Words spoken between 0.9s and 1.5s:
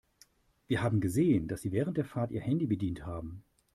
gesehen,